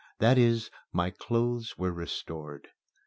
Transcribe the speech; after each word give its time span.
That 0.17 0.39
is, 0.39 0.71
my 0.91 1.11
clothes 1.11 1.77
were 1.77 1.91
restored. 1.91 2.69